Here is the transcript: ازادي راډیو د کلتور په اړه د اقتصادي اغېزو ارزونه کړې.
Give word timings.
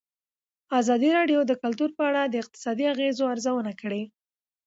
ازادي 0.79 1.09
راډیو 1.17 1.39
د 1.45 1.51
کلتور 1.63 1.89
په 1.97 2.03
اړه 2.09 2.21
د 2.25 2.35
اقتصادي 2.43 2.85
اغېزو 2.93 3.23
ارزونه 3.33 3.71
کړې. 3.81 4.03